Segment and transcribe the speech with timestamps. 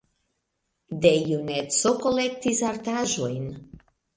[1.03, 3.49] De juneco kolektis artaĵojn.